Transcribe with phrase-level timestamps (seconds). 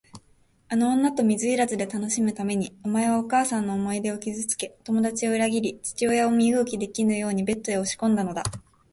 [0.69, 8.41] あの女と水入らずで楽しむために、お前はお母さんの思い出を傷つけ、友だちを裏切り、父親を身動きできぬようにベッドへ押しこんだのだ。